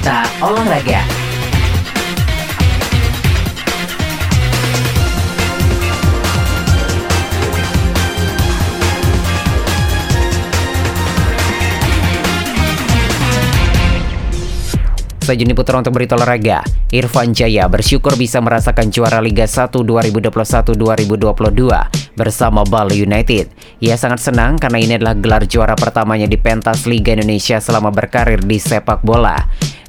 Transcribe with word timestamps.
Berita 0.00 0.24
Olahraga 0.40 1.04
Sajuni 15.20 15.52
Putra 15.52 15.84
untuk 15.84 15.92
berita 15.92 16.16
olahraga. 16.16 16.64
Irfan 16.96 17.36
Jaya 17.36 17.68
bersyukur 17.68 18.16
bisa 18.16 18.40
merasakan 18.40 18.88
juara 18.88 19.20
Liga 19.20 19.44
1 19.44 19.84
2021-2022 19.84 22.16
bersama 22.16 22.64
Bali 22.64 23.04
United. 23.04 23.52
Ia 23.84 24.00
sangat 24.00 24.24
senang 24.24 24.56
karena 24.56 24.80
ini 24.80 24.96
adalah 24.96 25.12
gelar 25.12 25.44
juara 25.44 25.76
pertamanya 25.76 26.24
di 26.24 26.40
pentas 26.40 26.88
Liga 26.88 27.12
Indonesia 27.12 27.60
selama 27.60 27.92
berkarir 27.92 28.40
di 28.40 28.56
sepak 28.56 29.04
bola. 29.04 29.36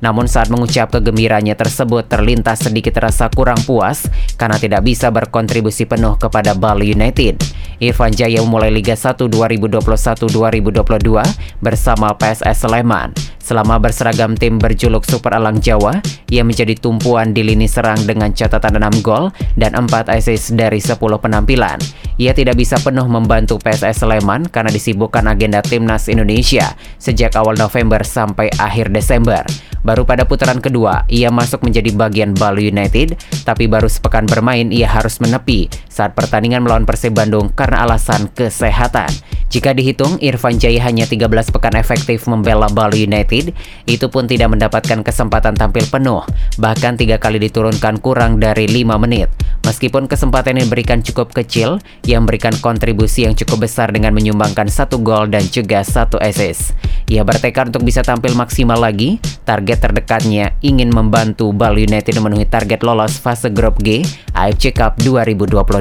Namun 0.02 0.26
saat 0.26 0.50
mengucap 0.50 0.90
kegembiraannya 0.92 1.54
tersebut 1.54 2.10
terlintas 2.10 2.66
sedikit 2.66 2.98
rasa 2.98 3.30
kurang 3.30 3.62
puas 3.64 4.10
karena 4.36 4.58
tidak 4.58 4.82
bisa 4.82 5.14
berkontribusi 5.14 5.86
penuh 5.86 6.18
kepada 6.18 6.58
Bali 6.58 6.92
United. 6.92 7.38
Irfan 7.82 8.14
Jaya 8.14 8.46
memulai 8.46 8.70
Liga 8.70 8.94
1 8.94 9.26
2021-2022 9.26 11.66
bersama 11.66 12.14
PSS 12.14 12.66
Sleman. 12.66 13.10
Selama 13.42 13.82
berseragam 13.82 14.38
tim 14.38 14.62
berjuluk 14.62 15.02
Super 15.02 15.34
Alang 15.34 15.66
Jawa, 15.66 15.98
ia 16.30 16.46
menjadi 16.46 16.78
tumpuan 16.78 17.34
di 17.34 17.42
lini 17.42 17.66
serang 17.66 17.98
dengan 18.06 18.30
catatan 18.38 18.78
6 18.78 19.02
gol 19.02 19.34
dan 19.58 19.74
4 19.74 20.14
assist 20.14 20.54
dari 20.54 20.78
10 20.78 21.02
penampilan. 21.18 21.82
Ia 22.22 22.38
tidak 22.38 22.62
bisa 22.62 22.78
penuh 22.78 23.10
membantu 23.10 23.58
PSS 23.58 24.06
Sleman 24.06 24.46
karena 24.54 24.70
disibukkan 24.70 25.26
agenda 25.26 25.66
timnas 25.66 26.06
Indonesia 26.06 26.78
sejak 27.02 27.34
awal 27.34 27.58
November 27.58 28.06
sampai 28.06 28.54
akhir 28.62 28.94
Desember. 28.94 29.42
Baru 29.82 30.06
pada 30.06 30.30
putaran 30.30 30.62
kedua, 30.62 31.10
ia 31.10 31.34
masuk 31.34 31.66
menjadi 31.66 31.90
bagian 31.90 32.38
Bali 32.38 32.70
United, 32.70 33.18
tapi 33.42 33.66
baru 33.66 33.90
sepekan 33.90 34.30
bermain 34.30 34.70
ia 34.70 34.86
harus 34.86 35.18
menepi 35.18 35.68
saat 35.92 36.16
pertandingan 36.16 36.64
melawan 36.64 36.88
Persib 36.88 37.12
Bandung 37.12 37.52
karena 37.52 37.84
alasan 37.84 38.32
kesehatan. 38.32 39.12
Jika 39.52 39.76
dihitung, 39.76 40.16
Irfan 40.24 40.56
Jaya 40.56 40.80
hanya 40.88 41.04
13 41.04 41.28
pekan 41.52 41.76
efektif 41.76 42.24
membela 42.24 42.72
Bali 42.72 43.04
United, 43.04 43.52
itu 43.84 44.06
pun 44.08 44.24
tidak 44.24 44.48
mendapatkan 44.56 45.04
kesempatan 45.04 45.60
tampil 45.60 45.84
penuh, 45.92 46.24
bahkan 46.56 46.96
tiga 46.96 47.20
kali 47.20 47.36
diturunkan 47.36 48.00
kurang 48.00 48.40
dari 48.40 48.72
5 48.72 48.96
menit. 48.96 49.28
Meskipun 49.68 50.08
kesempatan 50.08 50.56
ini 50.56 50.64
diberikan 50.64 51.04
cukup 51.04 51.36
kecil, 51.36 51.84
ia 52.08 52.16
memberikan 52.24 52.56
kontribusi 52.64 53.28
yang 53.28 53.36
cukup 53.36 53.68
besar 53.68 53.92
dengan 53.92 54.16
menyumbangkan 54.16 54.72
satu 54.72 55.04
gol 55.04 55.28
dan 55.28 55.44
juga 55.52 55.84
satu 55.84 56.16
assist. 56.24 56.72
Ia 57.12 57.28
bertekad 57.28 57.76
untuk 57.76 57.84
bisa 57.84 58.08
tampil 58.08 58.32
maksimal 58.32 58.80
lagi, 58.80 59.20
target 59.44 59.84
terdekatnya 59.84 60.56
ingin 60.64 60.96
membantu 60.96 61.52
Bali 61.52 61.84
United 61.84 62.16
memenuhi 62.16 62.48
target 62.48 62.88
lolos 62.88 63.20
fase 63.20 63.52
grup 63.52 63.84
G 63.84 64.00
AFC 64.32 64.72
Cup 64.72 64.96
2022. 65.04 65.81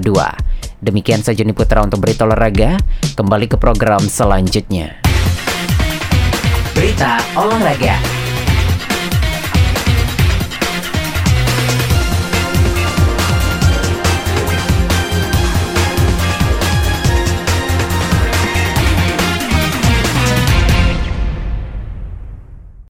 Demikian 0.80 1.20
saja 1.20 1.44
nih 1.44 1.52
Putra 1.52 1.84
untuk 1.84 2.00
berita 2.00 2.24
olahraga, 2.24 2.80
kembali 3.14 3.46
ke 3.52 3.56
program 3.60 4.00
selanjutnya. 4.00 4.96
Berita 6.72 7.20
Olahraga 7.36 8.19